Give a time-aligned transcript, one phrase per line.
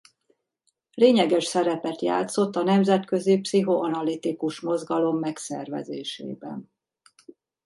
[0.93, 6.71] Lényeges szerepet játszott a nemzetközi pszichoanalitikus mozgalom megszervezésében.